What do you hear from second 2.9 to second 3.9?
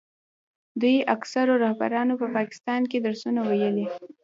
کې درسونه ویلي.